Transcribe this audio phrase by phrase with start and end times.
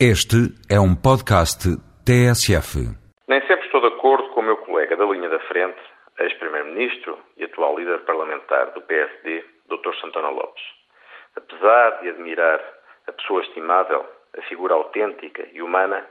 [0.00, 1.70] Este é um podcast
[2.02, 2.82] TSF.
[3.28, 5.78] Nem sempre estou de acordo com o meu colega da linha da frente,
[6.18, 9.94] ex-primeiro-ministro e atual líder parlamentar do PSD, Dr.
[10.00, 10.64] Santana Lopes.
[11.36, 12.60] Apesar de admirar
[13.06, 14.04] a pessoa estimável,
[14.36, 16.04] a figura autêntica e humana,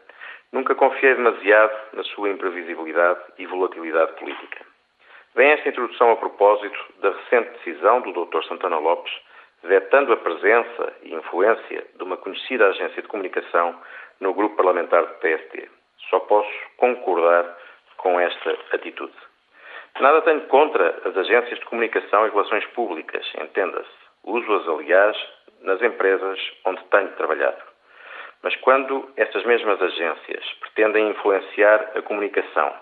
[0.53, 4.65] nunca confiei demasiado na sua imprevisibilidade e volatilidade política.
[5.35, 8.45] Vem esta introdução a propósito da recente decisão do Dr.
[8.47, 9.11] Santana Lopes
[9.63, 13.75] vetando a presença e influência de uma conhecida agência de comunicação
[14.19, 15.69] no grupo parlamentar do PSD.
[16.09, 17.57] Só posso concordar
[17.97, 19.13] com esta atitude.
[19.99, 23.89] Nada tenho contra as agências de comunicação e relações públicas, entenda-se.
[24.23, 25.17] Uso-as, aliás,
[25.61, 27.61] nas empresas onde tenho trabalhado.
[28.41, 32.73] Mas quando estas mesmas agências pretendem influenciar a comunicação,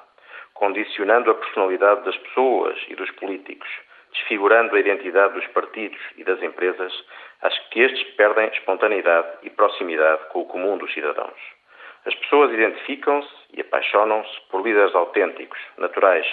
[0.54, 3.70] condicionando a personalidade das pessoas e dos políticos,
[4.14, 6.94] desfigurando a identidade dos partidos e das empresas,
[7.42, 11.40] acho que estes perdem espontaneidade e proximidade com o comum dos cidadãos.
[12.06, 16.26] As pessoas identificam-se e apaixonam-se por líderes autênticos, naturais,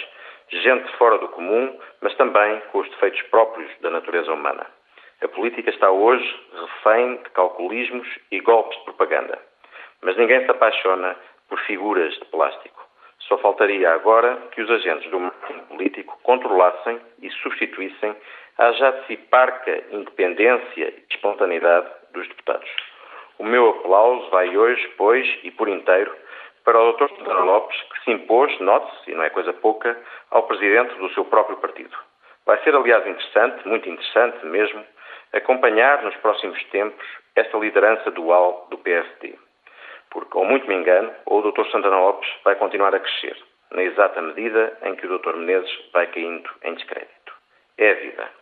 [0.50, 4.66] gente fora do comum, mas também com os defeitos próprios da natureza humana.
[5.20, 9.38] A política está hoje refém de calculismos e golpes de propaganda.
[10.00, 11.16] Mas ninguém se apaixona
[11.48, 12.87] por figuras de plástico.
[13.28, 18.16] Só faltaria agora que os agentes do marketing político controlassem e substituíssem
[18.56, 22.68] a já de si parca independência e espontaneidade dos deputados.
[23.38, 26.10] O meu aplauso vai hoje, pois, e por inteiro,
[26.64, 27.08] para o Dr.
[27.10, 29.96] Santana Lopes, que se impôs, note-se, e não é coisa pouca,
[30.30, 31.96] ao presidente do seu próprio partido.
[32.46, 34.82] Vai ser, aliás, interessante, muito interessante mesmo,
[35.34, 39.36] acompanhar nos próximos tempos esta liderança dual do PSD
[40.10, 41.66] porque, ou muito me engano, ou o Dr.
[41.70, 43.36] Santana Lopes vai continuar a crescer,
[43.70, 45.36] na exata medida em que o Dr.
[45.36, 47.32] Menezes vai caindo em descrédito.
[47.76, 48.37] É a vida.